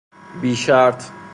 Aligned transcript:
بی 0.41 0.55
شرط 0.55 1.03